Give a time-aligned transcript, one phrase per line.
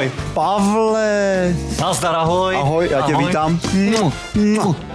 [0.00, 0.12] Ahoj.
[0.34, 1.54] Pavle.
[1.80, 2.56] Nazdar, ahoj.
[2.56, 3.26] Ahoj, já tě ahoj.
[3.26, 3.60] vítám.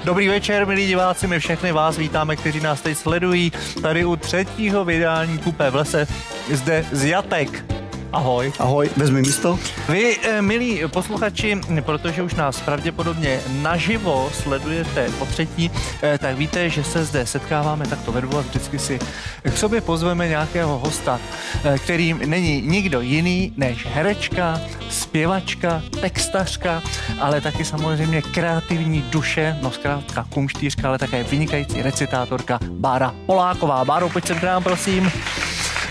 [0.03, 4.85] Dobrý večer, milí diváci, my všechny vás vítáme, kteří nás teď sledují tady u třetího
[4.85, 6.07] vydání Kupé v lese,
[6.51, 7.74] zde z Jatek.
[8.15, 8.53] Ahoj.
[8.59, 9.59] Ahoj, vezmi místo.
[9.89, 16.69] Vy, eh, milí posluchači, protože už nás pravděpodobně naživo sledujete po třetí, eh, tak víte,
[16.69, 18.99] že se zde setkáváme takto ve dvou a vždycky si
[19.43, 21.19] k sobě pozveme nějakého hosta,
[21.63, 26.83] eh, kterým není nikdo jiný než herečka, zpěvačka, textařka,
[27.19, 33.85] ale taky samozřejmě kreativní duše, no zkrátka kumštýřka, ale také vynikající recitátorka Bára Poláková.
[33.85, 35.11] Báro, pojď sem k nám, prosím.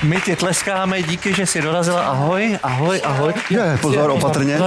[0.05, 2.03] My ti tleskáme, díky, že jsi dorazila.
[2.03, 3.35] Ahoj, ahoj, ahoj.
[3.51, 4.59] Je, pozor, opatrně.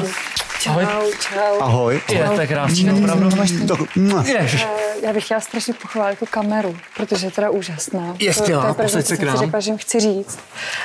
[0.59, 0.79] Čau,
[1.19, 1.59] čau.
[1.61, 2.01] Ahoj.
[2.11, 3.29] Je, to je krásný, opravdu.
[3.67, 4.23] Tak, mua.
[4.23, 4.63] Ježiš.
[4.63, 8.15] Eh, Já bych chtěla strašně pochválit tu kameru, protože je teda úžasná.
[8.19, 9.37] Je skvělá, to, to je posaď se k nám.
[9.37, 10.39] řekla, že jim chci říct.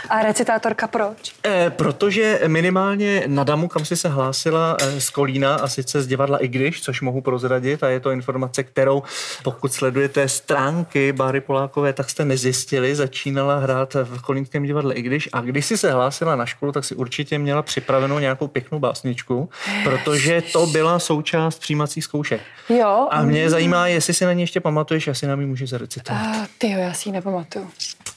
[0.09, 1.33] A recitátorka proč?
[1.47, 6.07] Eh, protože minimálně na Damu, kam si se hlásila eh, z Kolína a sice z
[6.07, 9.03] divadla I když, což mohu prozradit a je to informace, kterou
[9.43, 15.29] pokud sledujete stránky Báry Polákové, tak jste nezjistili, začínala hrát v Kolínském divadle I když
[15.33, 19.49] a když si se hlásila na školu, tak si určitě měla připravenou nějakou pěknou básničku,
[19.85, 22.41] protože to byla součást přijímacích zkoušek.
[22.69, 23.09] Jo.
[23.11, 26.23] A mě zajímá, jestli si na ní ještě pamatuješ, asi nám ji můžeš zarecitovat.
[26.23, 27.71] Uh, ty jo, já si ji nepamatuju.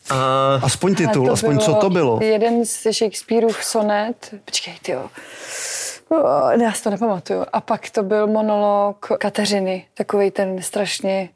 [0.09, 2.19] A Aspoň titul, aspoň co to bylo.
[2.23, 4.33] Jeden z Shakespeareův sonet.
[4.45, 5.09] Počkej, ty jo.
[6.61, 7.45] Já si to nepamatuju.
[7.53, 11.30] A pak to byl monolog Kateřiny, takový ten strašně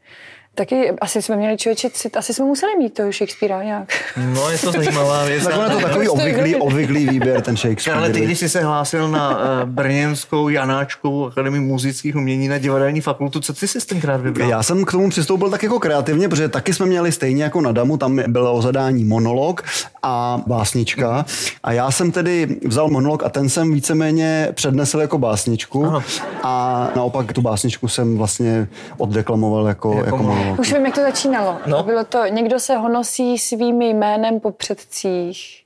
[0.59, 3.93] Taky asi jsme měli člověče cit, asi jsme museli mít toho Shakespearea nějak.
[4.33, 5.43] no, je to zajímavá věc.
[5.43, 7.99] Tak je to takový Prostě obvyklý, obvyklý výběr, ten Shakespeare.
[7.99, 13.01] Ale ty, když jsi se hlásil na uh, Brněnskou Janáčkovou akademii muzických umění na divadelní
[13.01, 14.49] fakultu, co ty jsi tenkrát vybral?
[14.49, 17.71] Já jsem k tomu přistoupil tak jako kreativně, protože taky jsme měli stejně jako na
[17.71, 19.63] Damu, tam bylo o zadání monolog
[20.03, 21.25] a básnička.
[21.63, 25.85] A já jsem tedy vzal monolog a ten jsem víceméně přednesl jako básničku.
[25.85, 26.03] Aha.
[26.43, 28.67] A naopak tu básničku jsem vlastně
[28.97, 30.48] oddeklamoval jako, jako, jako monolog.
[30.57, 31.57] Už vím, jak to začínalo.
[31.65, 31.83] No.
[31.83, 35.63] Bylo to, někdo se honosí svými jménem po předcích,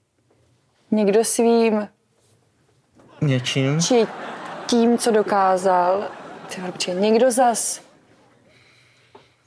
[0.92, 1.88] někdo svým
[3.22, 3.82] Něčím?
[3.82, 4.08] či
[4.66, 6.04] tím, co dokázal.
[6.86, 7.82] Ty někdo zas,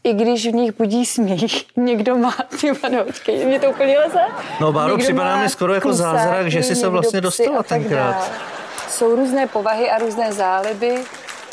[0.04, 3.98] i když v nich budí smích, někdo má, ty vole, no, počkej, mě to úplně
[3.98, 4.20] leze.
[4.60, 8.30] No, Báro, připadá mi skoro jako zázrak, že jsi se vlastně dostala tenkrát.
[8.88, 11.04] Jsou různé povahy a různé záliby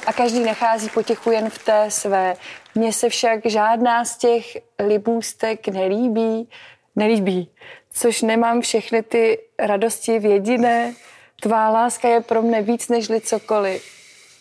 [0.05, 2.35] a každý nachází potěchu jen v té své.
[2.75, 6.49] Mně se však žádná z těch libůstek nelíbí,
[6.95, 7.49] nelíbí,
[7.93, 10.93] což nemám všechny ty radosti v jediné.
[11.41, 13.83] Tvá láska je pro mne víc než cokoliv.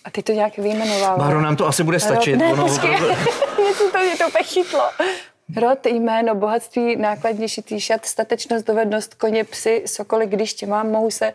[0.05, 1.19] A ty to nějak vyjmenovával.
[1.19, 2.37] Báro, nám to asi bude stačit.
[2.37, 3.15] Ne, Ono počkej, opravdu-
[3.62, 4.83] mě to, mě to úplně chytlo.
[5.56, 11.11] Rod, jméno, bohatství, nákladní šitý šat, statečnost, dovednost, koně, psy, sokoly, když tě mám, mohu
[11.11, 11.33] se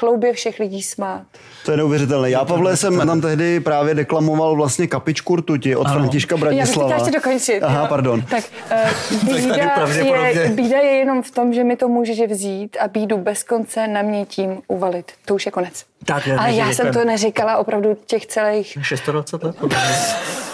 [0.00, 1.22] chloubě všech lidí smát.
[1.64, 2.30] To je neuvěřitelné.
[2.30, 7.10] Já, Pavle, jsem tam tehdy právě deklamoval vlastně kapičku rtuti od Františka Já bych ještě
[7.10, 7.62] dokončit.
[7.62, 7.86] Aha, jo.
[7.88, 8.22] pardon.
[8.22, 8.44] Tak
[9.12, 9.86] uh, bída,
[10.28, 13.88] je, bída je jenom v tom, že mi to můžeš vzít a bídu bez konce
[13.88, 15.12] na mě tím uvalit.
[15.24, 15.84] To už je konec.
[16.04, 18.78] Tak, Ale takže já jsem to neříkala opravdu těch celých...
[19.06, 19.56] 26 let?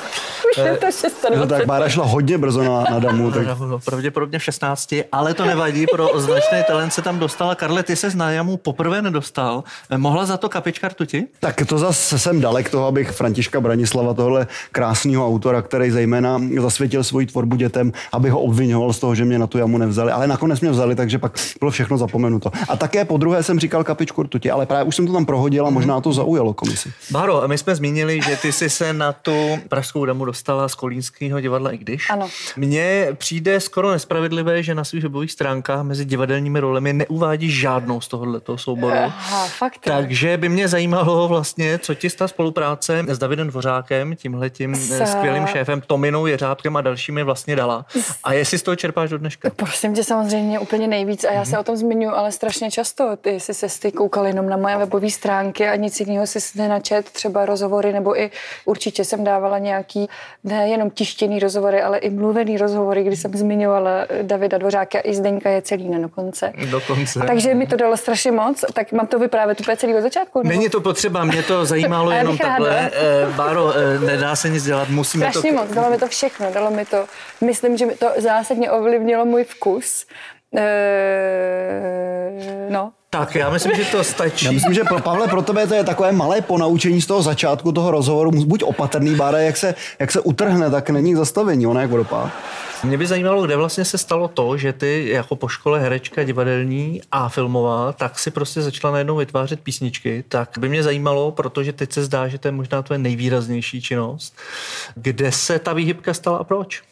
[0.64, 4.38] je to 6 No, tak Bára šla hodně brzo na, na damu, tak No, Pravděpodobně
[4.38, 7.54] v 16, ale to nevadí, pro značný talent se tam dostala.
[7.54, 9.64] Karle, ty se na jamu poprvé nedostal.
[9.96, 11.26] Mohla za to kapička rtuti?
[11.40, 17.04] Tak to zase jsem dalek toho, abych Františka Branislava, tohle krásného autora, který zejména zasvětil
[17.04, 20.12] svoji tvorbu dětem, aby ho obvinoval z toho, že mě na tu jamu nevzali.
[20.12, 22.50] Ale nakonec mě vzali, takže pak bylo všechno zapomenuto.
[22.68, 25.66] A také po druhé jsem říkal kapičku rtuti, ale právě už jsem to tam prohodil
[25.66, 26.92] a možná to zaujalo komisi.
[27.10, 31.40] Báro, my jsme zmínili, že ty jsi se na tu Pražskou damu dostala z Kolínského
[31.40, 32.10] divadla, i když.
[32.10, 32.28] Ano.
[32.56, 38.08] Mně přijde skoro nespravedlivé, že na svých webových stránkách mezi divadelními rolemi neuvádíš žádnou z
[38.08, 38.96] tohoto souboru.
[38.96, 39.78] Aha, fakt.
[39.84, 45.46] Takže by mě zajímalo vlastně, co ti ta spolupráce s Davidem Dvořákem, tímhletím S- skvělým
[45.46, 47.86] šéfem Tominou Jeřábkem a dalšími vlastně dala.
[48.24, 49.50] A jestli z toho čerpáš do dneška?
[49.56, 53.16] Prosím tě samozřejmě úplně nejvíc a já se o tom zmiňuji, ale strašně často.
[53.16, 57.10] Ty jsi se ty koukal jenom na moje webové stránky a nic jiného si nenačet,
[57.10, 58.30] třeba rozhovory, nebo i
[58.64, 60.08] určitě jsem dávala nějaký,
[60.44, 63.90] ne jenom tištěný rozhovory, ale i mluvený rozhovory, kdy jsem zmiňovala
[64.22, 66.52] Davida Dvořáka i Zdeňka je celý na dokonce.
[66.70, 67.20] Dokonce.
[67.26, 70.38] Takže mi to dalo strašně moc, tak mám to vyprávět úplně celý od začátku.
[70.38, 70.48] nebo?
[70.48, 72.52] Není to potřeba, mě to zajímalo A jenom bych ráda.
[72.64, 72.90] takhle.
[72.94, 75.56] Eh, Báro, eh, nedá se nic dělat, musíme Strašně to...
[75.58, 77.04] moc, dalo mi to všechno, dalo mi to,
[77.40, 80.06] myslím, že mi to zásadně ovlivnilo můj vkus
[80.56, 80.66] E,
[82.70, 82.92] no.
[83.10, 84.44] Tak, já myslím, že to stačí.
[84.44, 87.72] Já myslím, že pro Pavle, pro tebe to je takové malé ponaučení z toho začátku
[87.72, 88.30] toho rozhovoru.
[88.30, 92.30] Buď opatrný, Bára, jak se, jak se utrhne, tak není zastavení, ona jak vodopád.
[92.84, 97.00] Mě by zajímalo, kde vlastně se stalo to, že ty jako po škole herečka divadelní
[97.12, 100.24] a filmová, tak si prostě začala najednou vytvářet písničky.
[100.28, 104.36] Tak by mě zajímalo, protože teď se zdá, že to je možná tvoje nejvýraznější činnost.
[104.94, 106.82] Kde se ta výhybka stala a proč?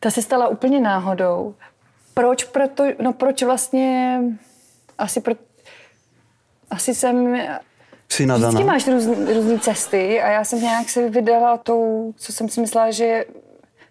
[0.00, 1.54] Ta se stala úplně náhodou.
[2.18, 2.44] Proč?
[2.44, 4.20] Proto, no proč vlastně
[4.98, 5.34] asi pro,
[6.70, 7.38] asi jsem
[8.08, 8.48] Jsi nadaná.
[8.48, 9.06] Vždycky máš růz,
[9.36, 13.24] různé cesty a já jsem nějak se vydala tou, co jsem si myslela, že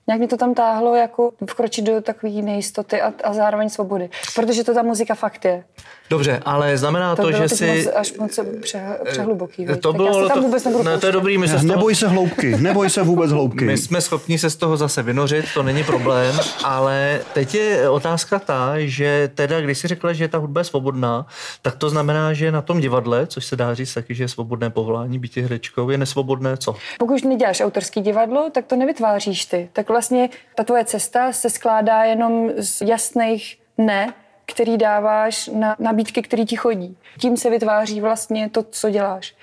[0.07, 4.09] nějak mě to tam táhlo jako vkročit do takové nejistoty a, a zároveň svobody.
[4.35, 5.63] Protože to ta muzika fakt je.
[6.09, 7.67] Dobře, ale znamená to, To že si...
[7.85, 8.81] moc, až moc pře,
[9.11, 9.65] přehluboký.
[9.65, 9.81] viď?
[9.81, 11.53] To tak já bylo, se tam to, vůbec nebudu ne, to je dobrý, my se
[11.53, 13.65] toho, Neboj se hloubky, neboj se vůbec hloubky.
[13.65, 18.39] my jsme schopni se z toho zase vynořit, to není problém, ale teď je otázka
[18.39, 21.25] ta, že teda, když si řekla, že ta hudba je svobodná,
[21.61, 24.69] tak to znamená, že na tom divadle, což se dá říct taky, že je svobodné
[24.69, 26.75] povolání, být herečkou, je nesvobodné co?
[26.99, 29.69] Pokud neděláš autorský divadlo, tak to nevytváříš ty.
[29.73, 34.13] Tak vlastně ta tvoje cesta se skládá jenom z jasných ne,
[34.51, 36.97] který dáváš na nabídky, které ti chodí.
[37.19, 39.35] Tím se vytváří vlastně to, co děláš.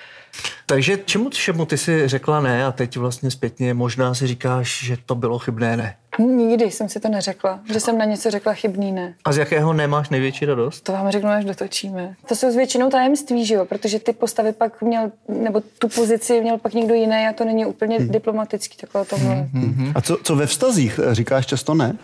[0.66, 4.96] Takže čemu všemu ty si řekla ne a teď vlastně zpětně možná si říkáš, že
[5.06, 5.96] to bylo chybné ne.
[6.19, 9.14] Nikdy jsem si to neřekla, že jsem na něco řekla chybný ne.
[9.25, 10.81] A z jakého nemáš největší radost?
[10.81, 12.14] To vám řeknu, až dotočíme.
[12.28, 13.64] To jsou většinou tajemství, že jo?
[13.64, 17.66] Protože ty postavy pak měl, nebo tu pozici měl pak někdo jiný a to není
[17.66, 18.08] úplně hmm.
[18.08, 19.34] diplomatický takhle tohle.
[19.34, 19.93] Hmm.
[19.94, 21.00] A co, co ve vztazích?
[21.12, 21.96] Říkáš často ne?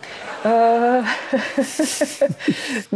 [0.45, 1.07] Uh,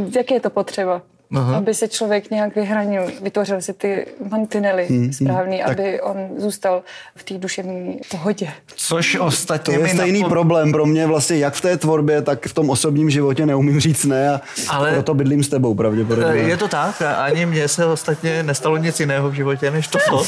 [0.15, 1.01] jak je to potřeba?
[1.35, 1.57] Aha.
[1.57, 6.81] Aby se člověk nějak vyhranil, vytvořil si ty mantinely hmm, správný, tak- aby on zůstal
[7.15, 8.47] v té duševní pohodě.
[8.75, 12.21] Což To ostatně je mi stejný napo- problém pro mě vlastně, jak v té tvorbě,
[12.21, 16.41] tak v tom osobním životě neumím říct ne a Ale- proto bydlím s tebou pravděpodobně.
[16.41, 20.23] Je to tak, ani mně se ostatně nestalo nic jiného v životě než toto,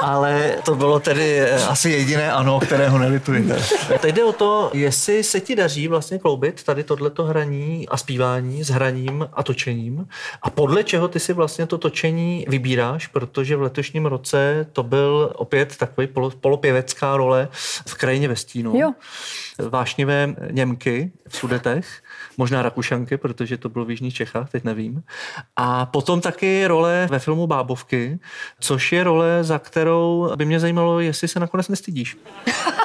[0.00, 3.48] ale to bylo tedy eh, asi jediné ano, kterého nelituji.
[4.00, 8.64] Teď jde o to, jestli se ti daří vlastně kloubit tady tohleto hraní a zpívání
[8.64, 10.06] s hraním a točením
[10.42, 15.32] a podle čeho ty si vlastně to točení vybíráš, protože v letošním roce to byl
[15.34, 17.48] opět takový polo, polopěvecká role
[17.88, 18.76] v krajině ve stínu.
[18.76, 18.92] Jo.
[19.68, 22.02] Vášnivé Němky v Sudetech,
[22.36, 25.02] možná Rakušanky, protože to bylo v Jižních Čechách, teď nevím.
[25.56, 28.18] A potom taky role ve filmu Bábovky,
[28.60, 32.16] což je role, za kterou by mě zajímalo, jestli se nakonec nestydíš.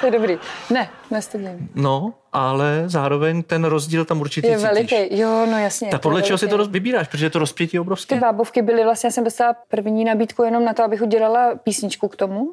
[0.00, 0.38] To je dobrý.
[0.70, 1.68] Ne, nestydím.
[1.74, 4.68] No, ale zároveň ten rozdíl tam určitě Je cítíš.
[4.72, 5.18] veliký.
[5.18, 5.88] Jo, no jasně.
[5.88, 8.14] Tak podle čeho si to roz- vybíráš, protože to rozpětí je obrovské.
[8.14, 12.08] Ty bábovky byly vlastně, já jsem dostala první nabídku jenom na to, abych udělala písničku
[12.08, 12.52] k tomu,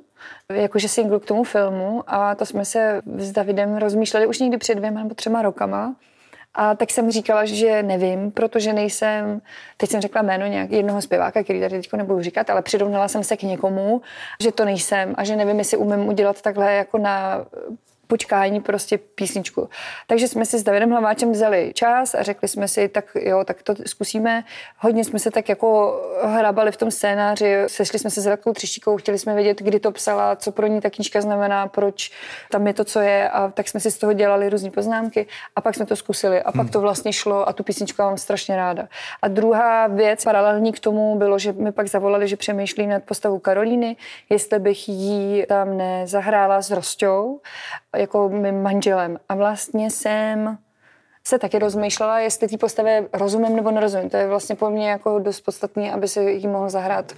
[0.54, 4.76] jakože single k tomu filmu a to jsme se s Davidem rozmýšleli už někdy před
[4.76, 5.96] dvěma nebo třema rokama.
[6.56, 9.42] A tak jsem říkala, že nevím, protože nejsem,
[9.78, 13.24] teď jsem řekla jméno nějak jednoho zpěváka, který tady teď nebudu říkat, ale přirovnala jsem
[13.24, 14.02] se k někomu,
[14.42, 17.46] že to nejsem a že nevím, jestli umím udělat takhle jako na
[18.08, 19.70] počkání prostě písničku.
[20.08, 23.64] Takže jsme si s Davidem Hlaváčem vzali čas a řekli jsme si, tak jo, tak
[23.64, 24.44] to zkusíme.
[24.78, 28.98] Hodně jsme se tak jako hrabali v tom scénáři, sešli jsme se s Radkou Třištíkou,
[28.98, 32.12] chtěli jsme vědět, kdy to psala, co pro ní ta knížka znamená, proč
[32.52, 35.62] tam je to, co je a tak jsme si z toho dělali různé poznámky a
[35.62, 38.88] pak jsme to zkusili a pak to vlastně šlo a tu písničku mám strašně ráda.
[39.22, 43.40] A druhá věc, paralelní k tomu bylo, že mi pak zavolali, že přemýšlí nad postavou
[43.40, 43.96] Karolíny,
[44.30, 47.42] jestli bych jí tam nezahrála s Rostou,
[47.96, 49.20] jako mým manželem.
[49.30, 50.58] A vlastně jsem
[51.28, 54.10] se taky rozmýšlela, jestli té postavě rozumím nebo nerozumím.
[54.10, 57.14] To je vlastně po mně jako dost podstatný, aby se jí mohl zahrát.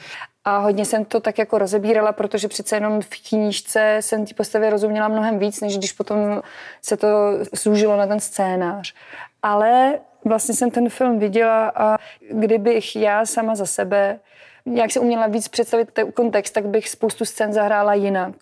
[0.46, 4.70] A hodně jsem to tak jako rozebírala, protože přece jenom v knížce jsem té postavě
[4.70, 6.42] rozuměla mnohem víc, než když potom
[6.82, 7.08] se to
[7.64, 8.94] zúžilo na ten scénář.
[9.44, 11.98] Ale vlastně jsem ten film viděla a
[12.32, 14.20] kdybych já sama za sebe
[14.74, 18.36] jak si uměla víc představit ten kontext, tak bych spoustu scén zahrála jinak.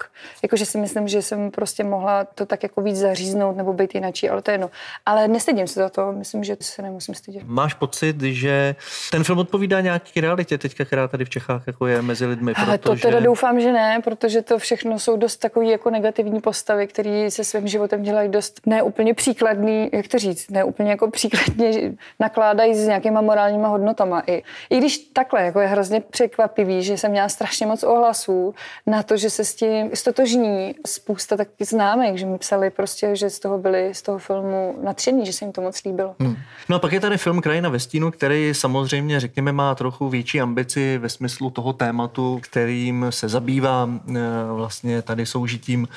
[0.43, 4.29] Jakože si myslím, že jsem prostě mohla to tak jako víc zaříznout nebo být jinačí,
[4.29, 4.71] ale to je jedno.
[5.05, 7.43] Ale nestydím se za to, myslím, že se nemusím stydět.
[7.45, 8.75] Máš pocit, že
[9.11, 12.77] ten film odpovídá nějaký realitě teďka, která tady v Čechách jako je mezi lidmi, Ale
[12.77, 13.01] to protože...
[13.01, 17.43] teda doufám, že ne, protože to všechno jsou dost takový jako negativní postavy, které se
[17.43, 23.21] svým životem dělají dost neúplně příkladný, jak to říct, neúplně jako příkladně nakládají s nějakýma
[23.21, 24.23] morálníma hodnotama.
[24.27, 28.55] I, I když takhle jako je hrozně překvapivý, že jsem měla strašně moc ohlasů
[28.87, 33.29] na to, že se s tím stotožní spousta taky známek, že mi psali prostě, že
[33.29, 36.15] z toho byli z toho filmu natření, že se jim to moc líbilo.
[36.19, 36.35] Hmm.
[36.69, 40.41] No a pak je tady film Krajina ve stínu, který samozřejmě, řekněme, má trochu větší
[40.41, 44.13] ambici ve smyslu toho tématu, kterým se zabývá eh,
[44.53, 45.87] vlastně tady soužitím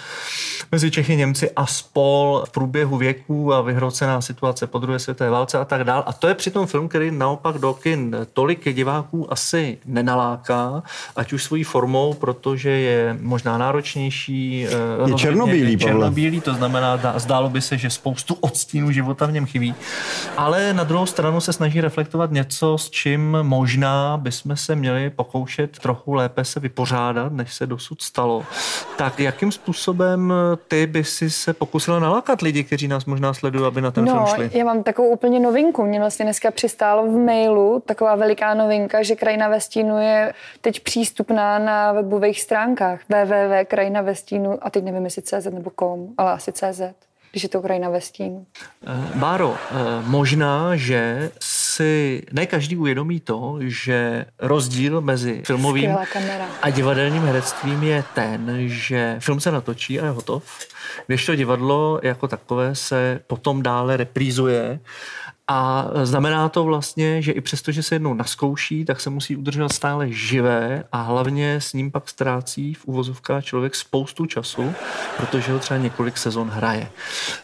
[0.73, 5.59] mezi Čechy, Němci a spol v průběhu věků a vyhrocená situace po druhé světové válce
[5.59, 6.05] a tak dál.
[6.07, 10.83] A to je přitom film, který naopak do kin tolik diváků asi nenaláká,
[11.17, 14.67] ať už svojí formou, protože je možná náročnější.
[14.67, 19.27] Eh, je no, černobílý, je černobílý, to znamená, zdálo by se, že spoustu odstínů života
[19.27, 19.75] v něm chybí.
[20.37, 25.79] Ale na druhou stranu se snaží reflektovat něco, s čím možná bychom se měli pokoušet
[25.79, 28.45] trochu lépe se vypořádat, než se dosud stalo.
[28.97, 30.33] Tak jakým způsobem
[30.69, 34.13] ty by si se pokusila nalákat lidi, kteří nás možná sledují, aby na ten no,
[34.13, 34.59] film šli?
[34.59, 35.85] Já mám takovou úplně novinku.
[35.85, 40.81] Mě vlastně dneska přistálo v mailu taková veliká novinka, že Krajina ve stínu je teď
[40.81, 43.01] přístupná na webových stránkách.
[43.09, 46.83] www.krajinavestínu a teď nevím, jestli CZ nebo kom, ale asi CZ
[47.31, 48.47] když je to Ukrajina ve stínu.
[48.87, 49.75] Eh, Báro, eh,
[50.07, 55.97] možná, že si ne každý uvědomí to, že rozdíl mezi filmovým
[56.63, 60.59] a divadelním herectvím je ten, že film se natočí a je hotov,
[61.07, 64.81] když to divadlo jako takové se potom dále reprízuje
[65.51, 69.73] a znamená to vlastně, že i přesto, že se jednou naskouší, tak se musí udržovat
[69.73, 74.73] stále živé a hlavně s ním pak ztrácí v uvozovkách člověk spoustu času,
[75.17, 76.91] protože ho třeba několik sezon hraje.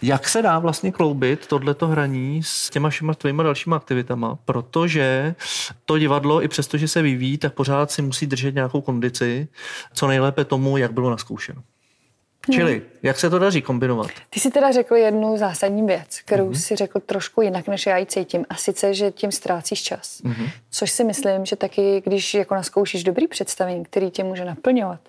[0.02, 5.34] Jak se dá vlastně kloubit tohleto hraní s těma všema tvýma dalšíma aktivitama, protože
[5.84, 9.48] to divadlo i přesto, že se vyvíjí, tak pořád si musí držet nějakou kondici,
[9.92, 11.62] co nejlépe tomu, jak bylo naskoušeno.
[12.52, 12.82] Čili, hmm.
[13.02, 14.10] jak se to daří kombinovat?
[14.30, 16.54] Ty si teda řekl jednu zásadní věc, kterou hmm.
[16.54, 18.44] si řekl trošku jinak, než já ji cítím.
[18.48, 20.20] A sice, že tím ztrácíš čas.
[20.24, 20.48] Hmm.
[20.70, 25.00] Což si myslím, že taky, když jako naskoušíš dobrý představení, který tě může naplňovat,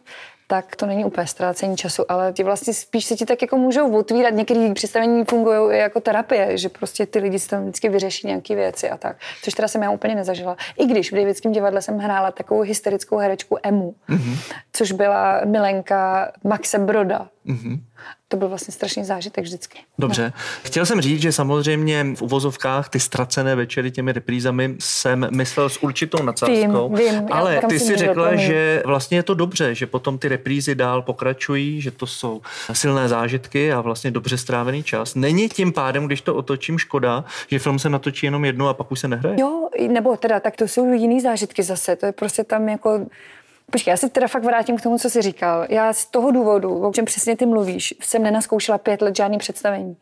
[0.48, 3.98] tak to není úplně ztrácení času, ale ti vlastně spíš se ti tak jako můžou
[3.98, 4.34] otvírat.
[4.34, 8.90] Některé představení fungují jako terapie, že prostě ty lidi si tam vždycky vyřeší nějaké věci
[8.90, 9.18] a tak.
[9.44, 10.58] Což teda jsem já úplně nezažila.
[10.78, 14.38] I když v Davidském divadle jsem hrála takovou hysterickou herečku Emu, mm-hmm.
[14.74, 17.28] což byla milenka Maxe Broda.
[17.48, 17.80] Mm-hmm
[18.28, 19.80] to byl vlastně strašný zážitek vždycky.
[20.00, 20.34] Dobře.
[20.36, 20.42] No.
[20.64, 25.84] Chtěl jsem říct, že samozřejmě v uvozovkách ty ztracené večery těmi reprízami jsem myslel s
[25.84, 28.48] určitou nadsázkou, vím, vím, ale ty si řekla, doplňuji.
[28.48, 32.42] že vlastně je to dobře, že potom ty reprízy dál pokračují, že to jsou
[32.74, 35.16] silné zážitky a vlastně dobře strávený čas.
[35.16, 38.92] Není tím pádem, když to otočím, škoda, že film se natočí jenom jednou a pak
[38.92, 39.36] už se nehraje?
[39.40, 41.96] Jo, nebo teda, tak to jsou jiný zážitky zase.
[41.96, 43.06] To je prostě tam jako
[43.72, 45.66] Počkej, já se teda fakt vrátím k tomu, co jsi říkal.
[45.70, 49.98] Já z toho důvodu, o čem přesně ty mluvíš, jsem nenaskoušela pět let žádný představení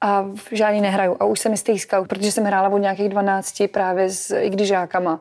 [0.00, 1.16] a žádný nehraju.
[1.20, 5.20] A už jsem mi stejskal, protože jsem hrála od nějakých 12 právě s igdyžákama,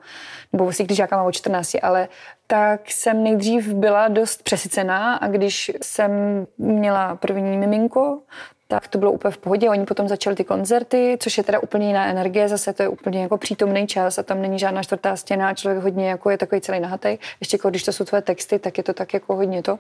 [0.53, 2.07] nebo s igdyžákama od 14, ale
[2.47, 6.11] tak jsem nejdřív byla dost přesycená a když jsem
[6.57, 8.21] měla první miminko,
[8.67, 9.69] tak to bylo úplně v pohodě.
[9.69, 13.21] Oni potom začali ty koncerty, což je teda úplně jiná energie, zase to je úplně
[13.21, 16.79] jako přítomný čas a tam není žádná čtvrtá stěna, člověk hodně jako je takový celý
[16.79, 17.17] nahatý.
[17.39, 19.79] Ještě jako když to jsou tvoje texty, tak je to tak jako hodně to.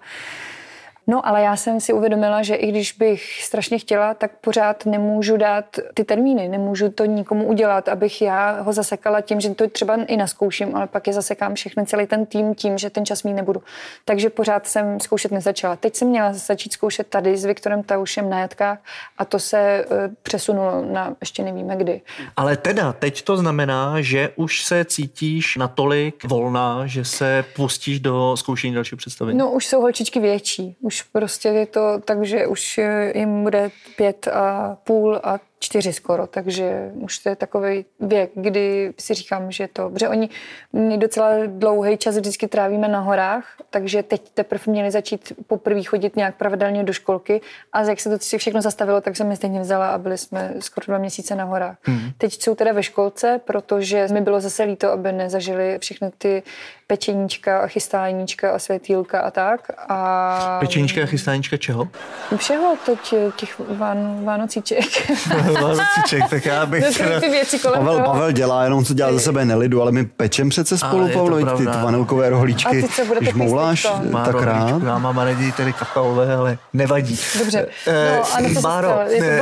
[1.09, 5.37] No, ale já jsem si uvědomila, že i když bych strašně chtěla, tak pořád nemůžu
[5.37, 9.95] dát ty termíny, nemůžu to nikomu udělat, abych já ho zasekala tím, že to třeba
[9.95, 13.33] i naskouším, ale pak je zasekám všechny celý ten tým tím, že ten čas mít
[13.33, 13.63] nebudu.
[14.05, 15.75] Takže pořád jsem zkoušet nezačala.
[15.75, 18.79] Teď jsem měla začít zkoušet tady s Viktorem Taušem na jatkách
[19.17, 22.01] a to se uh, přesunulo na ještě nevíme kdy.
[22.35, 28.37] Ale teda, teď to znamená, že už se cítíš natolik volná, že se pustíš do
[28.37, 29.37] zkoušení dalšího představení.
[29.37, 30.75] No, už jsou holčičky větší.
[30.81, 32.79] Už už prostě je to tak, že už
[33.13, 38.93] jim bude pět a půl a čtyři skoro, takže už to je takový věk, kdy
[38.99, 40.29] si říkám, že to, protože oni
[40.73, 46.15] my docela dlouhý čas vždycky trávíme na horách, takže teď teprve měli začít poprvé chodit
[46.15, 47.41] nějak pravidelně do školky
[47.73, 50.85] a jak se to všechno zastavilo, tak jsem je stejně vzala a byli jsme skoro
[50.87, 51.77] dva měsíce na horách.
[51.87, 52.11] Mm.
[52.17, 56.43] Teď jsou teda ve školce, protože mi bylo zase líto, aby nezažili všechny ty
[56.87, 59.71] pečeníčka a chystáníčka a světýlka a tak.
[59.87, 60.57] A...
[60.59, 61.87] Pečeníčka a chystáníčka čeho?
[62.37, 64.85] Všeho, teď těch ván, vánocíček.
[65.53, 67.01] Vánocíček, tak já bych...
[67.19, 68.13] ty věci kolem Pavel, toho.
[68.13, 71.65] Pavel dělá, jenom co dělá ze sebe nelidu, ale my pečem přece spolu, Pavlo, ty
[71.65, 72.83] vanilkové rohlíčky.
[73.19, 73.87] Když mouláš
[74.25, 74.83] tak rád.
[74.83, 77.19] Já mám raději tedy kakaové, ale nevadí.
[77.39, 77.67] Dobře.
[77.87, 78.99] Eh, no, a co se stalo?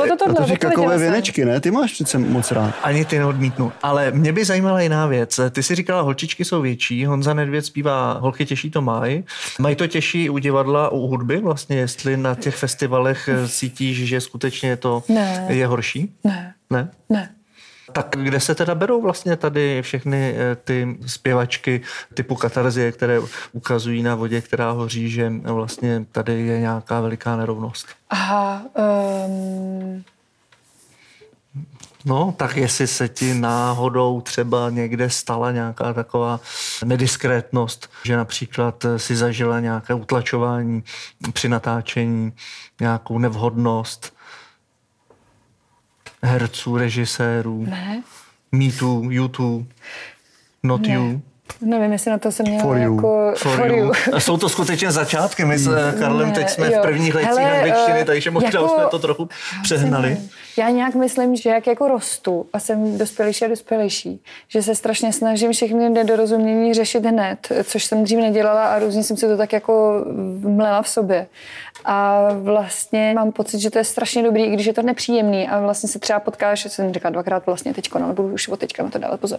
[0.08, 1.60] to, to, to kakaové věnečky, ne?
[1.60, 2.74] Ty máš přece moc rád.
[2.82, 3.72] Ani ty neodmítnu.
[3.82, 5.40] Ale mě by zajímala jiná věc.
[5.50, 9.24] Ty si říkala, holčičky jsou větší, Honza Nedvěd zpívá Holky těší to mají.
[9.58, 14.76] Mají to těžší u divadla, u hudby vlastně, jestli na těch festivalech cítíš, že skutečně
[14.76, 15.46] to ne.
[15.48, 15.95] je horší?
[16.24, 16.54] Ne.
[16.70, 16.90] Ne?
[17.08, 17.34] Ne.
[17.92, 21.80] Tak kde se teda berou vlastně tady všechny eh, ty zpěvačky
[22.14, 23.20] typu katarzie, které
[23.52, 27.86] ukazují na vodě, která hoří, že vlastně tady je nějaká veliká nerovnost?
[28.10, 28.62] Aha,
[29.26, 30.04] um...
[32.04, 36.40] No, tak jestli se ti náhodou třeba někde stala nějaká taková
[36.84, 40.84] nediskrétnost, že například si zažila nějaké utlačování
[41.32, 42.32] při natáčení,
[42.80, 44.15] nějakou nevhodnost
[46.22, 48.02] herců, režisérů, Ne.
[48.52, 49.66] mýtů, YouTube,
[50.62, 50.94] not Ne.
[50.94, 51.22] you.
[51.60, 52.94] Nevím, jestli na to jsem měla For you.
[52.94, 53.32] jako...
[53.36, 53.92] For you.
[54.12, 55.44] A Jsou to skutečně začátky.
[55.44, 56.78] My s Karlem Ne, teď jsme jo.
[56.78, 59.28] v prvních Hele, angličtiny, eh, takže možná jako- už jsme to trochu
[59.62, 60.16] přehnali.
[60.58, 65.12] Já nějak myslím, že jak jako rostu a jsem dospělejší a dospělejší, že se strašně
[65.12, 69.52] snažím všechny nedorozumění řešit hned, což jsem dřív nedělala a různě jsem si to tak
[69.52, 70.04] jako
[70.40, 71.26] mlela v sobě.
[71.84, 75.60] A vlastně mám pocit, že to je strašně dobrý, i když je to nepříjemný a
[75.60, 78.60] vlastně se třeba potkáš, že jsem říkala dvakrát vlastně teďko, no, ale budu už od
[78.60, 79.38] teďka na to dávat pozor.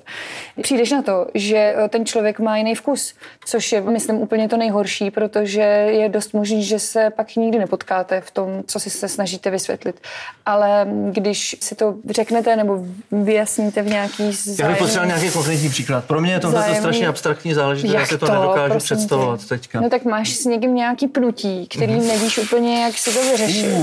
[0.61, 3.13] Přijdeš na to, že eh, ten člověk má jiný vkus,
[3.45, 8.21] což je, myslím, úplně to nejhorší, protože je dost možný, že se pak nikdy nepotkáte
[8.21, 9.99] v tom, co si se snažíte vysvětlit.
[10.45, 12.79] Ale když si to řeknete nebo
[13.11, 14.67] vyjasníte v nějaký Já zájemný...
[14.73, 16.05] bych potřeboval nějaký konkrétní příklad.
[16.05, 18.95] Pro mě je to Vzájemný- strašně abstraktní záležitost, já Jak si to, nedokážu prosím tě?
[18.95, 19.81] představovat teďka.
[19.81, 23.75] No tak máš s někým nějaký pnutí, který nevíš úplně, jak si to vyřešit.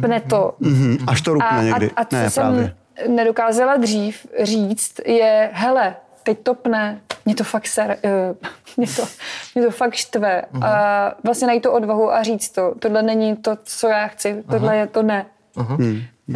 [0.00, 0.54] Pne to.
[0.60, 1.90] Mhm, až to A, rupne a, někdy.
[1.96, 2.74] a co ne, jsem právě.
[3.08, 8.36] nedokázala dřív říct, je, hele, teď to pne, mě to fakt ser, uh,
[8.76, 9.06] mě, to,
[9.54, 10.42] mě to fakt štve.
[10.62, 12.74] A vlastně najít tu odvahu a říct to.
[12.78, 15.26] Tohle není to, co já chci, tohle je to ne.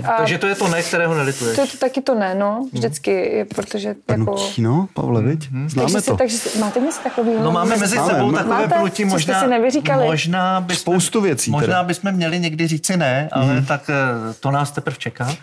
[0.08, 1.56] A Takže to je to ne, kterého nelituješ.
[1.56, 4.24] to, to taky to ne, no, vždycky, je, protože jako...
[4.24, 5.48] Pnutí, no, Pavle, viď?
[5.66, 6.16] Známe Takže, si, to.
[6.16, 7.44] takže si, máte něco takového?
[7.44, 8.90] No máme mezi Máme, sebou má- takové Máte?
[8.90, 10.06] jste možná, si nevyříkali?
[10.06, 11.82] možná bychom, Spoustu věcí Možná teda.
[11.82, 13.66] bychom měli někdy říci ne, ale mm.
[13.66, 15.36] tak eh, to nás teprve čeká.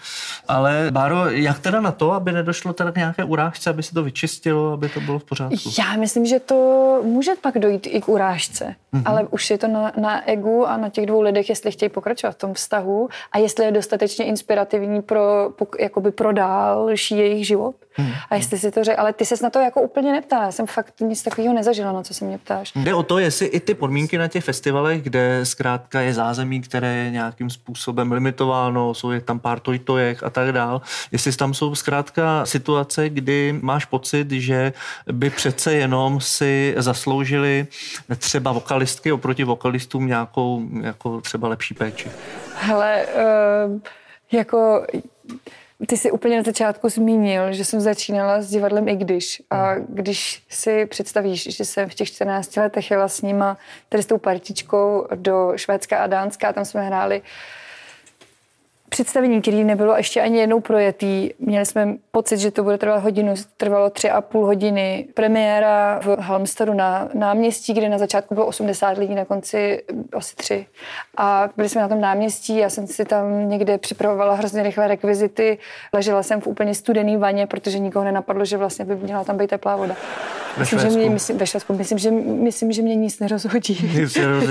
[0.48, 4.04] Ale Báro, jak teda na to, aby nedošlo teda k nějaké urážce, aby se to
[4.04, 5.70] vyčistilo, aby to bylo v pořádku?
[5.80, 6.56] Já myslím, že to
[7.04, 9.02] může pak dojít i k urážce, mm-hmm.
[9.06, 12.32] ale už je to na, na egu a na těch dvou lidech, jestli chtějí pokračovat
[12.32, 15.50] v tom vztahu a jestli je dostatečně inspirativní pro,
[15.80, 17.76] jakoby pro další jejich život.
[18.00, 18.14] Mm-hmm.
[18.30, 20.68] A jestli si to řekl, ale ty ses na to jako úplně neptala, já jsem
[20.68, 22.72] fakt nic takového nezažila, na co se mě ptáš.
[22.76, 26.96] Jde o to, jestli i ty podmínky na těch festivalech, kde zkrátka je zázemí, které
[26.96, 31.76] je nějakým způsobem limitováno, jsou je tam pár tojtojek a tak dál, jestli tam jsou
[31.76, 34.74] zkrátka situace, kdy máš pocit, že
[35.12, 37.68] by přece jenom si zasloužili
[38.18, 42.12] třeba vokalistky oproti vokalistům nějakou jako třeba lepší péči.
[42.56, 43.80] Hele, uh,
[44.32, 44.86] jako
[45.88, 49.42] ty jsi úplně na začátku zmínil, že jsem začínala s divadlem i když.
[49.52, 53.58] A když si představíš, že jsem v těch 14 letech jela s nima,
[53.90, 57.22] tedy s tou partičkou do Švédska a Dánska, a tam jsme hráli
[58.96, 61.30] představení, který nebylo ještě ani jednou projetý.
[61.40, 65.08] Měli jsme pocit, že to bude trvat hodinu, trvalo tři a půl hodiny.
[65.14, 70.66] Premiéra v Halmstadu na náměstí, kde na začátku bylo 80 lidí, na konci asi tři.
[71.18, 75.58] A byli jsme na tom náměstí, já jsem si tam někde připravovala hrozně rychle rekvizity,
[75.94, 79.50] ležela jsem v úplně studený vaně, protože nikoho nenapadlo, že vlastně by měla tam být
[79.50, 79.96] teplá voda.
[80.58, 83.92] Myslím, že mě, myslím, ve Švédsku, myslím, že, myslím, že mě nic nerozhodí.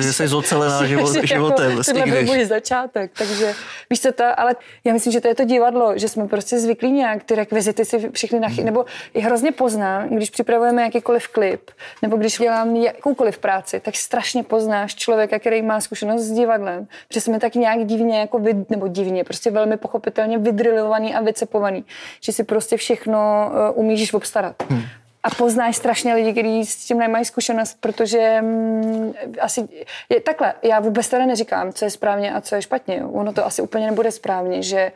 [0.01, 3.55] Že jsi zocelená život, Že jako životem, Tohle i byl můj začátek, takže
[3.91, 6.93] víš co to, ale já myslím, že to je to divadlo, že jsme prostě zvyklí
[6.93, 8.65] nějak ty rekvizity si všechny nachy, Hmm.
[8.65, 11.71] nebo je hrozně poznám, když připravujeme jakýkoliv klip,
[12.03, 17.21] nebo když dělám jakoukoliv práci, tak strašně poznáš člověka, který má zkušenost s divadlem, protože
[17.21, 21.85] jsme tak nějak divně, jako vyd, nebo divně, prostě velmi pochopitelně vydrilovaný a vycepovaný,
[22.21, 24.55] že si prostě všechno uh, umíš obstarat.
[24.69, 24.83] Hmm.
[25.25, 29.69] A poznáš strašně lidi, kteří s tím nemají zkušenost, protože mm, asi
[30.09, 30.55] je takhle.
[30.63, 33.05] Já vůbec teda neříkám, co je správně a co je špatně.
[33.05, 34.93] Ono to asi úplně nebude správně, že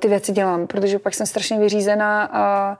[0.00, 2.76] ty věci dělám, protože pak jsem strašně vyřízená a,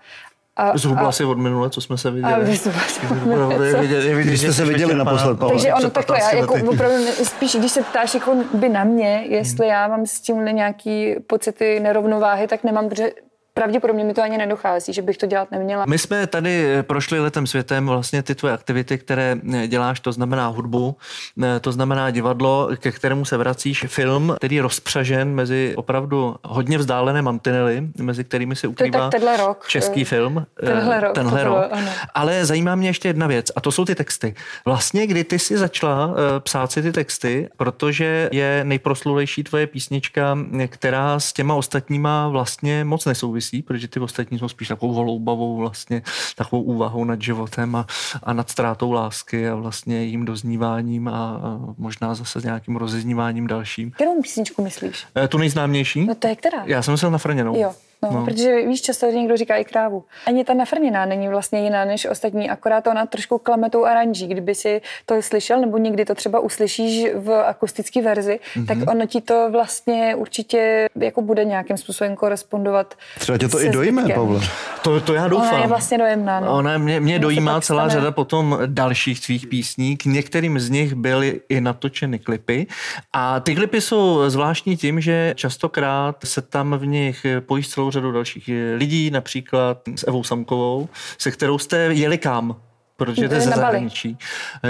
[0.56, 2.44] a, Zhruba a, asi od minule, co jsme se viděli.
[2.44, 5.54] Když že jste se viděli naposled, Pavle.
[5.54, 9.24] Takže ono takhle, já 15 jako opravdu, spíš když se ptáš jako by na mě,
[9.28, 13.10] jestli já mám s tím nějaký pocity nerovnováhy, tak nemám, protože
[13.54, 15.84] pravděpodobně mi to ani nedochází, že bych to dělat neměla.
[15.88, 20.12] My jsme tady eh, prošli letem světem vlastně ty tvoje aktivity, které eh, děláš, to
[20.12, 20.96] znamená hudbu,
[21.42, 26.78] eh, to znamená divadlo, ke kterému se vracíš, film, který je rozpřažen mezi opravdu hodně
[26.78, 30.46] vzdálené mantinely, mezi kterými se ukrývá tak tenhle rok, český film.
[30.64, 31.72] tenhle rok Tenhle to bylo, rok.
[31.72, 31.90] ano.
[32.14, 34.34] Ale zajímá mě ještě jedna věc a to jsou ty texty.
[34.64, 41.20] Vlastně kdy ty si začala psát si ty texty, protože je nejproslulejší tvoje písnička, která
[41.20, 46.02] s těma ostatníma vlastně moc nesouvisí, protože ty ostatní jsou spíš takovou holoubavou vlastně,
[46.36, 47.86] takovou úvahou nad životem a,
[48.22, 53.46] a nad ztrátou lásky a vlastně jím dozníváním a, a možná zase s nějakým rozezníváním
[53.46, 53.90] dalším.
[53.90, 55.06] Kterou písničku myslíš?
[55.16, 56.06] Eh, Tu nejznámější?
[56.06, 56.62] No to je která?
[56.64, 57.56] Já jsem myslel na Frněnou.
[57.56, 57.72] Jo.
[58.02, 58.24] No, no.
[58.24, 60.04] Protože víš, často někdo říká i krávu.
[60.26, 64.26] Ani ta nafrněná není vlastně jiná než ostatní, akorát ona trošku klame tou aranží.
[64.26, 68.66] Kdyby si to slyšel, nebo někdy to třeba uslyšíš v akustické verzi, mm-hmm.
[68.66, 72.94] tak ono ti to vlastně určitě jako bude nějakým způsobem korespondovat.
[73.18, 74.40] Třeba tě to i dojíme, Pavle.
[74.82, 75.48] To, to já doufám.
[75.48, 76.40] Ona je vlastně dojemná.
[76.40, 76.52] No.
[76.52, 78.00] Ona mě, mě dojímá celá stane.
[78.00, 79.96] řada potom dalších svých písní.
[79.96, 82.66] K některým z nich byly i natočeny klipy.
[83.12, 88.12] A ty klipy jsou zvláštní tím, že častokrát se tam v nich pojí celou řadu
[88.12, 92.56] dalších lidí, například s Evou Samkovou, se kterou jste jeli kam?
[92.96, 94.18] protože to je ze zahraničí.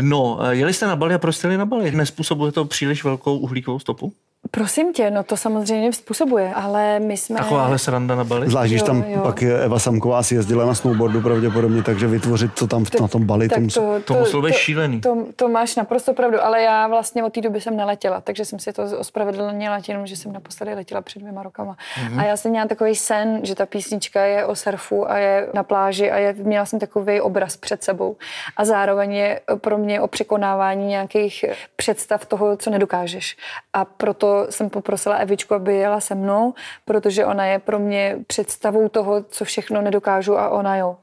[0.00, 1.90] No, jeli jste na Bali a proč jste jeli na Bali?
[1.90, 4.12] Nespůsobuje to příliš velkou uhlíkovou stopu?
[4.50, 7.38] Prosím tě, no to samozřejmě způsobuje, ale my jsme...
[7.38, 8.48] Takováhle sranda na Bali?
[8.48, 9.20] Zvlášť, když tam jo.
[9.22, 13.26] pak Eva Samková si jezdila na snowboardu pravděpodobně, takže vytvořit to tam to, na tom
[13.26, 13.74] Bali, to, musí...
[13.74, 15.00] to, to, to muselo být šílený.
[15.00, 18.58] To, to, máš naprosto pravdu, ale já vlastně od té doby jsem neletěla, takže jsem
[18.58, 21.76] si to ospravedlnila tím, že jsem naposledy letěla před dvěma rokama.
[21.76, 22.20] Mm-hmm.
[22.20, 25.62] A já jsem měla takový sen, že ta písnička je o surfu a je na
[25.62, 28.16] pláži a je, měla jsem takový obraz před sebou.
[28.56, 31.44] A zároveň je pro mě o překonávání nějakých
[31.76, 33.36] představ toho, co nedokážeš.
[33.72, 38.88] A proto jsem poprosila Evičku, aby jela se mnou, protože ona je pro mě představou
[38.88, 40.96] toho, co všechno nedokážu a ona jo.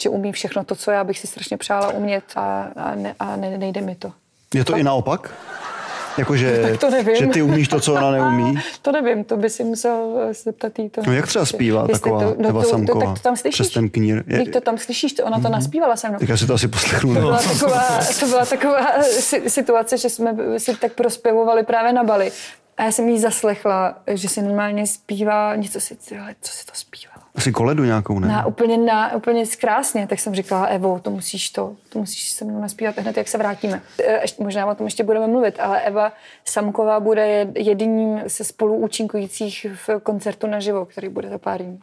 [0.00, 3.36] Že umí všechno to, co já bych si strašně přála umět a, a, ne, a
[3.36, 4.12] ne, nejde mi to.
[4.54, 5.30] Je to i naopak?
[6.18, 7.16] Jakože, tak to nevím.
[7.16, 8.58] že ty umíš to, co ona neumí?
[8.82, 11.00] to nevím, to by si musel zeptat jí to.
[11.06, 13.00] No jak třeba zpívá taková to, no, Eva to, Samková?
[13.00, 13.54] To, tak to tam slyšíš.
[13.54, 14.24] Přes ten knír.
[14.26, 15.50] Je, to tam slyšíš, to ona to mm-hmm.
[15.50, 16.18] naspívala se mnou.
[16.18, 17.14] Tak já si to asi poslechnu.
[17.14, 18.86] To byla taková, to byla taková
[19.46, 22.32] situace, že jsme si tak prospěvovali právě na Bali.
[22.76, 25.96] A já jsem jí zaslechla, že si normálně zpívá, něco si,
[26.40, 27.15] co si to zpívá.
[27.36, 28.28] Asi koledu nějakou, ne?
[28.28, 32.44] Na, úplně, na, úplně krásně, tak jsem říkala, Evo, to musíš to, to musíš se
[32.44, 33.82] mnou naspívat hned, jak se vrátíme.
[33.98, 36.12] E, ještě, možná o tom ještě budeme mluvit, ale Eva
[36.44, 41.80] Samková bude jedním se spoluúčinkujících v koncertu naživo, který bude za pár dní.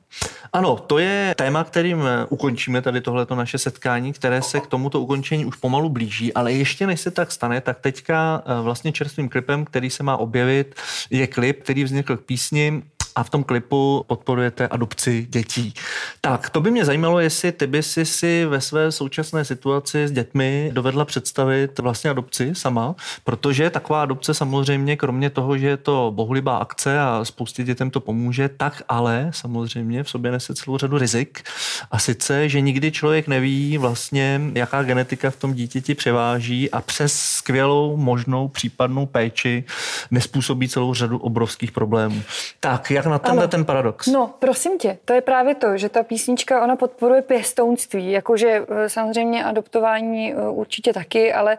[0.54, 5.46] Ano, to je téma, kterým ukončíme tady tohleto naše setkání, které se k tomuto ukončení
[5.46, 9.66] už pomalu blíží, ale ještě než se tak stane, tak teďka e, vlastně čerstvým klipem,
[9.66, 10.76] který se má objevit,
[11.10, 12.84] je klip, který vznikl k písni
[13.16, 15.74] a v tom klipu podporujete adopci dětí.
[16.22, 20.12] Tak, to by mě zajímalo, jestli ty by si si ve své současné situaci s
[20.12, 26.12] dětmi dovedla představit vlastně adopci sama, protože taková adopce samozřejmě, kromě toho, že je to
[26.16, 30.98] bohulibá akce a spoustě dětem to pomůže, tak ale samozřejmě v sobě nese celou řadu
[30.98, 31.44] rizik.
[31.92, 37.14] A sice, že nikdy člověk neví vlastně, jaká genetika v tom dítěti převáží a přes
[37.20, 39.64] skvělou možnou případnou péči
[40.12, 42.24] nespůsobí celou řadu obrovských problémů.
[42.60, 44.08] Tak, jak jak na tenhle ten paradox?
[44.08, 48.90] No, prosím tě, to je právě to, že ta písnička, ona podporuje pěstounství, jakože eh,
[48.90, 51.58] samozřejmě adoptování eh, určitě taky, ale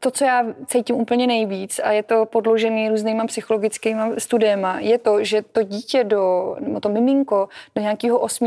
[0.00, 5.24] to, co já cítím úplně nejvíc a je to podložený různýma psychologickými studiema, je to,
[5.24, 8.42] že to dítě do, nebo to miminko do nějakého 8.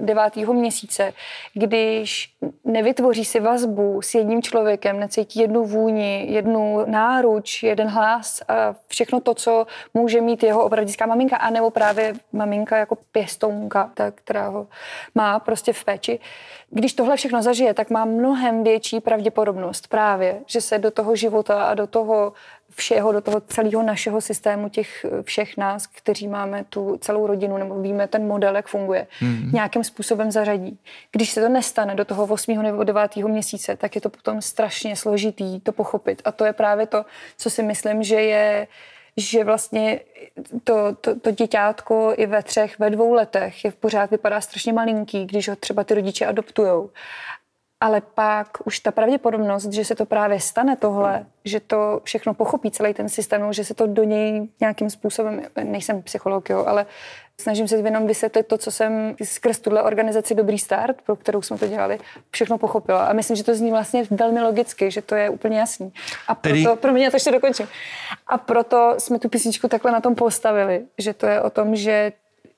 [0.00, 0.36] 9.
[0.36, 1.12] Eh, měsíce,
[1.54, 8.74] když nevytvoří si vazbu s jedním člověkem, necítí jednu vůni, jednu náruč, jeden hlas a
[8.88, 14.10] všechno to, co může mít jeho opravdická maminka a nebo právě maminka jako pěstounka, ta,
[14.10, 14.66] která ho
[15.14, 16.20] má prostě v péči.
[16.70, 21.64] Když tohle všechno zažije, tak má mnohem větší pravděpodobnost právě, že se do toho života
[21.64, 22.32] a do toho
[22.70, 27.80] všeho, do toho celého našeho systému těch všech nás, kteří máme tu celou rodinu nebo
[27.80, 29.50] víme ten model, jak funguje, mm.
[29.52, 30.78] nějakým způsobem zařadí.
[31.12, 32.62] Když se to nestane do toho 8.
[32.62, 33.16] nebo 9.
[33.16, 36.22] měsíce, tak je to potom strašně složitý to pochopit.
[36.24, 37.04] A to je právě to,
[37.36, 38.66] co si myslím, že je
[39.16, 40.00] že vlastně
[40.64, 44.72] to, to, to děťátko i ve třech, ve dvou letech je v pořád vypadá strašně
[44.72, 46.90] malinký, když ho třeba ty rodiče adoptujou.
[47.80, 52.70] Ale pak už ta pravděpodobnost, že se to právě stane tohle, že to všechno pochopí
[52.70, 56.86] celý ten systém, že se to do něj nějakým způsobem, nejsem psycholog, jo, ale
[57.40, 61.58] snažím se jenom vysvětlit to, co jsem skrz tuhle organizaci Dobrý start, pro kterou jsme
[61.58, 61.98] to dělali,
[62.30, 63.06] všechno pochopila.
[63.06, 65.92] A myslím, že to zní vlastně velmi logicky, že to je úplně jasný.
[66.28, 66.76] A proto, Tedy...
[66.80, 67.68] pro mě to ještě dokončím.
[68.26, 72.12] A proto jsme tu písničku takhle na tom postavili, že to je o tom, že,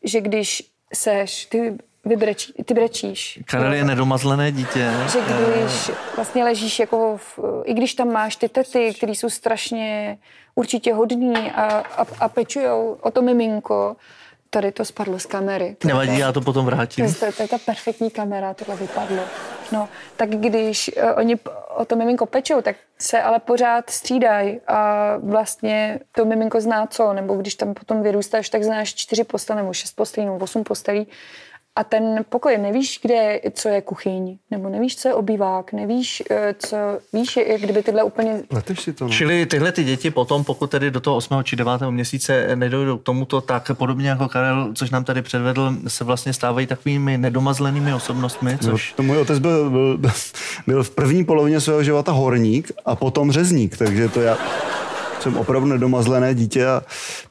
[0.04, 0.62] že když
[0.94, 3.40] seš, ty vybrečí, ty brečíš.
[3.44, 4.90] Karel je nedomazlené dítě.
[5.12, 10.18] Že když vlastně ležíš jako, v, i když tam máš ty tety, které jsou strašně
[10.54, 13.96] určitě hodní a, a, a pečujou o to miminko,
[14.56, 15.76] tady to spadlo z kamery.
[15.84, 17.14] Nevadí, já to potom vrátím.
[17.14, 19.22] To, to, to je ta perfektní kamera, tohle vypadlo.
[19.72, 21.36] No, tak když uh, oni
[21.76, 27.12] o to miminko pečou, tak se ale pořád střídají a vlastně to miminko zná co,
[27.12, 31.06] nebo když tam potom vyrůstáš, tak znáš čtyři postele nebo šest postelí nebo osm postelí
[31.76, 36.54] a ten pokoj, nevíš, kde, co je kuchyň, nebo nevíš, co je obývák, nevíš, eh,
[36.58, 36.76] co,
[37.12, 38.42] víš, jak kdyby tyhle úplně...
[38.52, 39.10] Leteš si to, no.
[39.10, 41.44] Čili tyhle ty děti potom, pokud tedy do toho 8.
[41.44, 41.90] či 9.
[41.90, 46.66] měsíce nedojdou k tomuto, tak podobně jako Karel, což nám tady předvedl, se vlastně stávají
[46.66, 48.90] takovými nedomazlenými osobnostmi, což...
[48.90, 50.12] No, to můj otec byl, byl,
[50.66, 54.38] byl v první polovině svého života horník a potom řezník, takže to já
[55.20, 56.82] jsem opravdu nedomazlené dítě a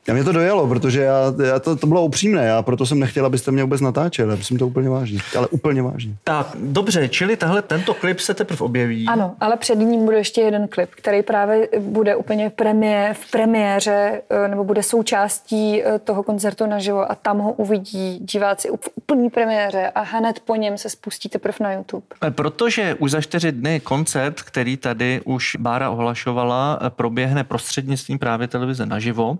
[0.07, 3.25] já mě to dojelo, protože já, já to, to bylo upřímné, já proto jsem nechtěl,
[3.25, 6.15] abyste mě vůbec natáčeli, já myslím to úplně vážně, ale úplně vážně.
[6.23, 9.05] Tak, dobře, čili tahle, tento klip se teprve objeví.
[9.07, 13.31] Ano, ale před ním bude ještě jeden klip, který právě bude úplně v, premié, v
[13.31, 18.89] premiéře, eh, nebo bude součástí eh, toho koncertu naživo a tam ho uvidí diváci v
[18.95, 22.05] úplný premiéře a hned po něm se spustí teprve na YouTube.
[22.23, 28.47] Eh, protože už za čtyři dny koncert, který tady už Bára ohlašovala, proběhne prostřednictvím právě
[28.47, 29.37] televize naživo,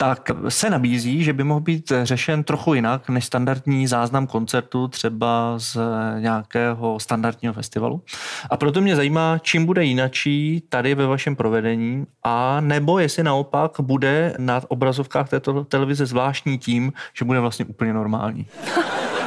[0.00, 5.54] tak se nabízí, že by mohl být řešen trochu jinak než standardní záznam koncertu třeba
[5.56, 5.76] z
[6.18, 8.02] nějakého standardního festivalu.
[8.50, 13.72] A proto mě zajímá, čím bude jinačí tady ve vašem provedení a nebo jestli naopak
[13.80, 18.46] bude na obrazovkách této televize zvláštní tím, že bude vlastně úplně normální.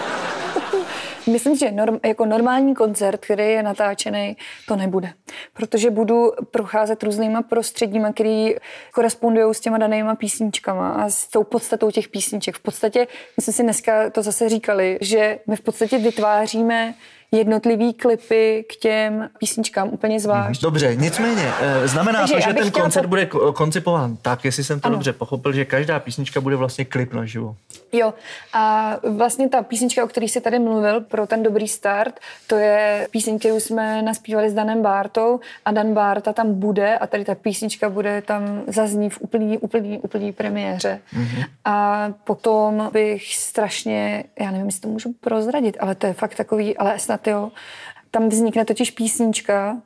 [1.28, 5.14] Myslím, že norm, jako normální koncert, který je natáčený, to nebude.
[5.54, 8.56] Protože budu procházet různýma prostředíma, který
[8.94, 12.56] korespondují s těma danýma písničkama a s tou podstatou těch písniček.
[12.56, 13.08] V podstatě,
[13.38, 16.94] my jsme si dneska to zase říkali, že my v podstatě vytváříme
[17.34, 20.62] jednotlivý klipy k těm písničkám úplně zvlášť.
[20.62, 23.08] Dobře, nicméně, eh, znamená Takže to, že ten koncert to...
[23.08, 24.96] bude koncipován tak, jestli jsem to ano.
[24.96, 27.56] dobře pochopil, že každá písnička bude vlastně klip naživo.
[27.94, 28.14] Jo,
[28.54, 33.08] a vlastně ta písnička, o které jsi tady mluvil, pro ten dobrý start, to je
[33.12, 37.36] píseň, kterou jsme naspívali s Danem Bártou a Dan Bárta tam bude a tady ta
[37.36, 41.00] písnička bude tam zazní v úplný, úplný, úplný premiéře.
[41.14, 41.46] Mm-hmm.
[41.66, 46.78] A potom bych strašně, já nevím, jestli to můžu prozradit, ale to je fakt takový,
[46.78, 47.52] ale snad jo,
[48.12, 49.82] tam vznikne totiž písnička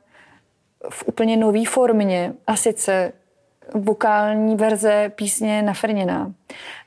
[0.90, 3.12] v úplně nové formě a sice
[3.74, 6.32] vokální verze písně Nafrněná.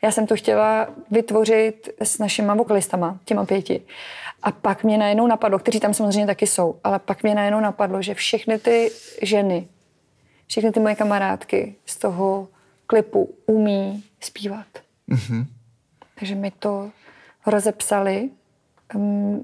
[0.01, 3.81] Já jsem to chtěla vytvořit s našima vokalistama, těma pěti.
[4.43, 8.01] A pak mě najednou napadlo, kteří tam samozřejmě taky jsou, ale pak mě najednou napadlo,
[8.01, 9.67] že všechny ty ženy,
[10.47, 12.47] všechny ty moje kamarádky z toho
[12.87, 14.67] klipu umí zpívat.
[15.09, 15.45] Mm-hmm.
[16.19, 16.91] Takže mi to
[17.45, 18.29] rozepsali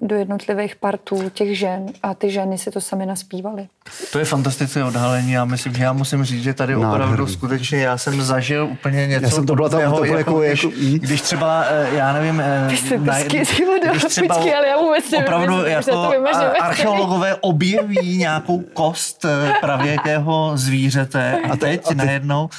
[0.02, 3.68] do jednotlivých partů těch žen a ty ženy si to sami naspívaly.
[4.12, 5.32] To je fantastické odhalení.
[5.32, 7.04] Já myslím, že já musím říct, že tady Nádherný.
[7.04, 9.26] opravdu skutečně já jsem zažil úplně něco.
[9.26, 12.68] Já jsem to byla tam, to jako, jako, jako, když třeba, eh, já nevím, eh,
[12.98, 16.16] na, když třeba ale já vůbec opravdu nevím, jako
[16.62, 22.50] archeologové objeví nějakou kost eh, pravěkého zvířete a teď, a teď najednou...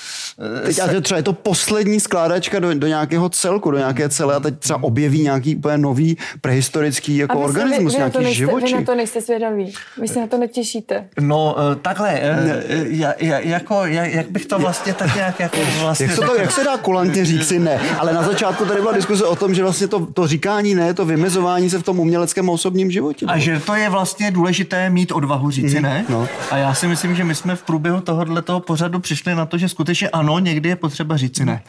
[0.64, 1.00] Teď se...
[1.00, 4.82] třeba je to poslední skládačka do, do nějakého celku, do nějaké celé a teď třeba
[4.82, 6.75] objeví nějaký úplně nový prehistorický
[7.08, 8.66] jako organismus, vy, vy nějaký živočí.
[8.66, 11.08] Vy na to nejste svědaví, vy se na to netěšíte.
[11.20, 12.62] No eh, takhle, eh, ne.
[12.88, 16.06] ja, ja, jako, jak bych to vlastně tak nějak jako vlastně...
[16.06, 17.80] Jak, se to, jak se dá kulantně říct si ne?
[17.98, 21.04] Ale na začátku tady byla diskuse o tom, že vlastně to, to říkání ne, to
[21.04, 23.26] vymezování se v tom uměleckém osobním životě.
[23.26, 26.04] A že to je vlastně důležité mít odvahu říci mm, ne.
[26.08, 26.28] No.
[26.50, 29.58] A já si myslím, že my jsme v průběhu tohohle toho pořadu přišli na to,
[29.58, 31.62] že skutečně ano, někdy je potřeba říci ne.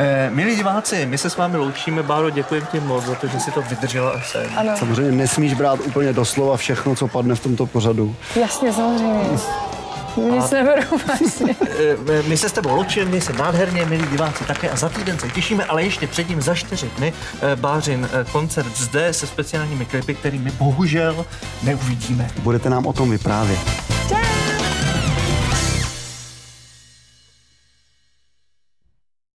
[0.00, 2.02] Eh, milí diváci, my se s vámi loučíme.
[2.02, 4.46] Báro, děkuji ti moc za to, že si to vydržela až sem.
[4.56, 4.76] Ano.
[4.76, 8.16] Samozřejmě nesmíš brát úplně doslova všechno, co padne v tomto pořadu.
[8.40, 9.38] Jasně, samozřejmě.
[10.30, 11.56] Nic neberu vlastně.
[12.08, 15.18] Eh, my se s tebou loučíme, my se nádherně, milí diváci také a za týden
[15.18, 20.14] se těšíme, ale ještě předtím za čtyři dny eh, Bářin koncert zde se speciálními klipy,
[20.14, 21.26] kterými bohužel
[21.62, 22.30] neuvidíme.
[22.42, 23.58] Budete nám o tom vyprávět.